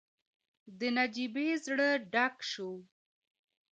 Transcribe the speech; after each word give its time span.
د 0.79 0.81
نجيبې 0.97 1.47
زړه 1.65 1.89
ډک 2.13 2.35
شو. 2.51 2.71